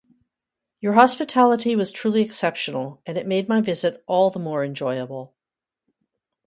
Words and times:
Your 0.79 0.93
hospitality 0.93 1.75
was 1.75 1.91
truly 1.91 2.23
exceptional, 2.23 3.03
and 3.05 3.19
it 3.19 3.27
made 3.27 3.47
my 3.47 3.61
visit 3.61 4.03
all 4.07 4.31
the 4.31 4.39
more 4.39 4.63
enjoyable. 4.65 5.35